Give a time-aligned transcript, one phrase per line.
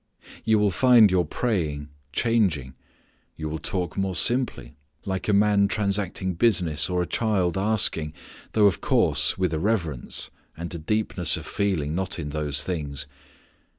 [0.43, 2.73] You will find your praying changing.
[3.37, 4.73] You will talk more simply,
[5.05, 8.13] like a man transacting business or a child asking,
[8.53, 13.05] though of course with a reverence and a deepness of feeling not in those things.